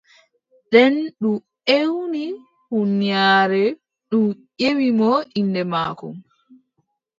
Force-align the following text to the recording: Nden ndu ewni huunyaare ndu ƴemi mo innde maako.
Nden 0.65 0.95
ndu 1.15 1.31
ewni 1.79 2.23
huunyaare 2.69 3.65
ndu 4.05 4.19
ƴemi 4.59 4.89
mo 4.99 5.11
innde 5.39 5.61
maako. 5.71 6.07